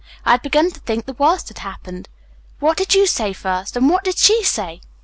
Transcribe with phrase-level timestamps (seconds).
[0.25, 2.09] "I had begun to think the worst had happened.
[2.59, 4.81] What did you say first, and what did she say?"